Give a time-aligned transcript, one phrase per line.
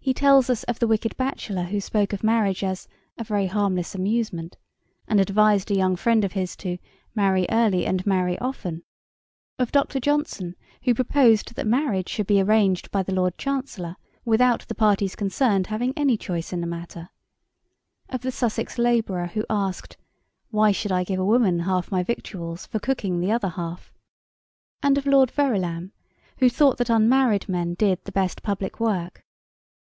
[0.00, 2.86] He tells us of the wicked bachelor who spoke of marriage as
[3.18, 4.56] 'a very harmless amusement'
[5.08, 6.78] and advised a young friend of his to
[7.16, 8.84] 'marry early and marry often';
[9.58, 9.98] of Dr.
[9.98, 15.16] Johnson who proposed that marriage should be arranged by the Lord Chancellor, without the parties
[15.16, 17.10] concerned having any choice in the matter;
[18.08, 19.96] of the Sussex labourer who asked,
[20.50, 23.92] 'Why should I give a woman half my victuals for cooking the other half?'
[24.80, 25.90] and of Lord Verulam
[26.38, 29.24] who thought that unmarried men did the best public work.